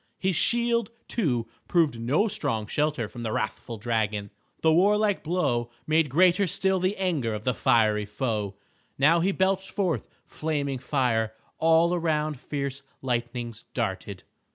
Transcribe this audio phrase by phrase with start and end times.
[0.17, 4.31] His shield, too, proved no strong shelter from the wrathful dragon.
[4.61, 8.55] The warlike blow made greater still the anger of the fiery foe.
[8.97, 11.35] Now he belched forth flaming fire.
[11.59, 14.23] All around fierce lightnings darted.